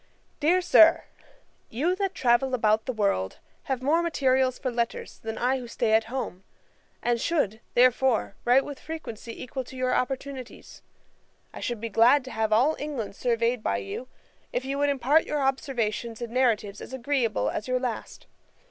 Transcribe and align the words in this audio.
'DEAR 0.39 0.61
SIR, 0.61 1.03
'You 1.69 1.93
that 1.97 2.15
travel 2.15 2.55
about 2.55 2.87
the 2.87 2.91
world, 2.91 3.37
have 3.65 3.83
more 3.83 4.01
materials 4.01 4.57
for 4.57 4.71
letters, 4.71 5.19
than 5.19 5.37
I 5.37 5.59
who 5.59 5.67
stay 5.67 5.93
at 5.93 6.05
home; 6.05 6.43
and 7.03 7.21
should, 7.21 7.61
therefore, 7.75 8.35
write 8.43 8.65
with 8.65 8.79
frequency 8.79 9.39
equal 9.43 9.63
to 9.65 9.77
your 9.77 9.93
opportunities. 9.93 10.81
I 11.53 11.59
should 11.59 11.79
be 11.79 11.89
glad 11.89 12.25
to 12.25 12.31
have 12.31 12.51
all 12.51 12.75
England 12.79 13.15
surveyed 13.15 13.61
by 13.61 13.77
you, 13.77 14.07
if 14.51 14.65
you 14.65 14.79
would 14.79 14.89
impart 14.89 15.27
your 15.27 15.43
observations 15.43 16.19
in 16.19 16.33
narratives 16.33 16.81
as 16.81 16.93
agreeable 16.93 17.51
as 17.51 17.67
your 17.67 17.79
last. 17.79 18.25